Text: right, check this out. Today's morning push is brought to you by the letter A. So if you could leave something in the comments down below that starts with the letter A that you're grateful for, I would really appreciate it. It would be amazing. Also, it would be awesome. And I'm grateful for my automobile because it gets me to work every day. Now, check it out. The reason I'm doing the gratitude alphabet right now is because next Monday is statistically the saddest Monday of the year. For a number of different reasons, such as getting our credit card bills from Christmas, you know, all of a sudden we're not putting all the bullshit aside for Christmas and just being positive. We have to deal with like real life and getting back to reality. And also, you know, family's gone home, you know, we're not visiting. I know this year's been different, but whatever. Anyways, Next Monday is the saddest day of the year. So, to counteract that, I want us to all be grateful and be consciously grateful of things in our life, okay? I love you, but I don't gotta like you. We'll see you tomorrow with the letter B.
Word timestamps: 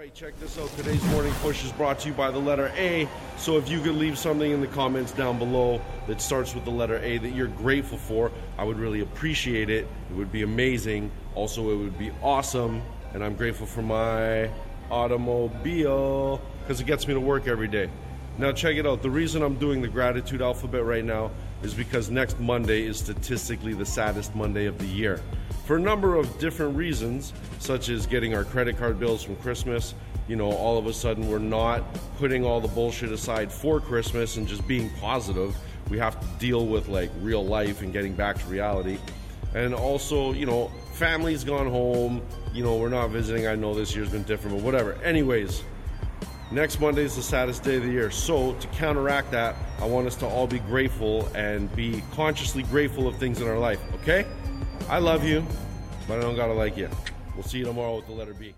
right, 0.00 0.14
check 0.14 0.34
this 0.40 0.58
out. 0.58 0.74
Today's 0.78 1.04
morning 1.10 1.30
push 1.42 1.62
is 1.62 1.72
brought 1.72 1.98
to 1.98 2.08
you 2.08 2.14
by 2.14 2.30
the 2.30 2.38
letter 2.38 2.72
A. 2.74 3.06
So 3.36 3.58
if 3.58 3.68
you 3.68 3.82
could 3.82 3.96
leave 3.96 4.16
something 4.16 4.50
in 4.50 4.62
the 4.62 4.66
comments 4.68 5.12
down 5.12 5.38
below 5.38 5.78
that 6.06 6.22
starts 6.22 6.54
with 6.54 6.64
the 6.64 6.70
letter 6.70 6.96
A 7.00 7.18
that 7.18 7.32
you're 7.32 7.48
grateful 7.48 7.98
for, 7.98 8.32
I 8.56 8.64
would 8.64 8.78
really 8.78 9.02
appreciate 9.02 9.68
it. 9.68 9.86
It 10.10 10.16
would 10.16 10.32
be 10.32 10.40
amazing. 10.40 11.10
Also, 11.34 11.70
it 11.70 11.76
would 11.76 11.98
be 11.98 12.12
awesome. 12.22 12.80
And 13.12 13.22
I'm 13.22 13.34
grateful 13.34 13.66
for 13.66 13.82
my 13.82 14.48
automobile 14.90 16.40
because 16.62 16.80
it 16.80 16.86
gets 16.86 17.06
me 17.06 17.12
to 17.12 17.20
work 17.20 17.46
every 17.46 17.68
day. 17.68 17.90
Now, 18.38 18.52
check 18.52 18.76
it 18.76 18.86
out. 18.86 19.02
The 19.02 19.10
reason 19.10 19.42
I'm 19.42 19.56
doing 19.56 19.82
the 19.82 19.88
gratitude 19.88 20.40
alphabet 20.40 20.82
right 20.82 21.04
now 21.04 21.30
is 21.62 21.74
because 21.74 22.08
next 22.08 22.40
Monday 22.40 22.86
is 22.86 22.98
statistically 22.98 23.74
the 23.74 23.84
saddest 23.84 24.34
Monday 24.34 24.64
of 24.64 24.78
the 24.78 24.86
year. 24.86 25.20
For 25.70 25.76
a 25.76 25.80
number 25.80 26.16
of 26.16 26.36
different 26.40 26.76
reasons, 26.76 27.32
such 27.60 27.90
as 27.90 28.04
getting 28.04 28.34
our 28.34 28.42
credit 28.42 28.76
card 28.76 28.98
bills 28.98 29.22
from 29.22 29.36
Christmas, 29.36 29.94
you 30.26 30.34
know, 30.34 30.50
all 30.50 30.78
of 30.78 30.88
a 30.88 30.92
sudden 30.92 31.28
we're 31.28 31.38
not 31.38 31.84
putting 32.18 32.44
all 32.44 32.60
the 32.60 32.66
bullshit 32.66 33.12
aside 33.12 33.52
for 33.52 33.78
Christmas 33.78 34.36
and 34.36 34.48
just 34.48 34.66
being 34.66 34.90
positive. 35.00 35.56
We 35.88 35.96
have 35.98 36.18
to 36.18 36.26
deal 36.40 36.66
with 36.66 36.88
like 36.88 37.08
real 37.20 37.46
life 37.46 37.82
and 37.82 37.92
getting 37.92 38.14
back 38.14 38.38
to 38.38 38.46
reality. 38.48 38.98
And 39.54 39.72
also, 39.72 40.32
you 40.32 40.44
know, 40.44 40.72
family's 40.94 41.44
gone 41.44 41.70
home, 41.70 42.20
you 42.52 42.64
know, 42.64 42.76
we're 42.76 42.88
not 42.88 43.10
visiting. 43.10 43.46
I 43.46 43.54
know 43.54 43.72
this 43.72 43.94
year's 43.94 44.10
been 44.10 44.24
different, 44.24 44.56
but 44.56 44.64
whatever. 44.64 44.94
Anyways, 45.04 45.62
Next 46.50 46.80
Monday 46.80 47.04
is 47.04 47.14
the 47.14 47.22
saddest 47.22 47.62
day 47.62 47.76
of 47.76 47.84
the 47.84 47.92
year. 47.92 48.10
So, 48.10 48.54
to 48.54 48.66
counteract 48.66 49.30
that, 49.30 49.54
I 49.80 49.86
want 49.86 50.08
us 50.08 50.16
to 50.16 50.26
all 50.26 50.48
be 50.48 50.58
grateful 50.58 51.28
and 51.32 51.72
be 51.76 52.02
consciously 52.10 52.64
grateful 52.64 53.06
of 53.06 53.14
things 53.18 53.40
in 53.40 53.46
our 53.46 53.56
life, 53.56 53.78
okay? 54.02 54.26
I 54.90 54.98
love 54.98 55.22
you, 55.22 55.46
but 56.08 56.18
I 56.18 56.20
don't 56.20 56.34
gotta 56.34 56.52
like 56.52 56.76
you. 56.76 56.88
We'll 57.36 57.44
see 57.44 57.58
you 57.58 57.64
tomorrow 57.64 57.94
with 57.94 58.06
the 58.06 58.12
letter 58.12 58.34
B. 58.34 58.54